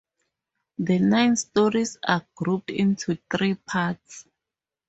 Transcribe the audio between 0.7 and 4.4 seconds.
The nine stories are grouped into three parts.